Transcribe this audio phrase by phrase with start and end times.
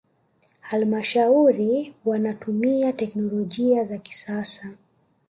[0.61, 4.71] halmashauri wanatumia teknolojia za kisasa